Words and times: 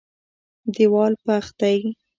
دېوال 0.75 1.13
پخ 1.25 1.45
دی. 1.59 1.75